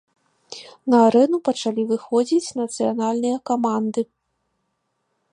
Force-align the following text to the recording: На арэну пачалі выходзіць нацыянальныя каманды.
На 0.93 0.97
арэну 1.09 1.37
пачалі 1.49 1.83
выходзіць 1.91 2.55
нацыянальныя 2.61 3.37
каманды. 3.51 4.01